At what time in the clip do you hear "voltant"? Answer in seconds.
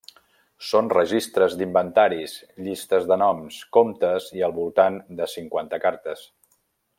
4.57-4.99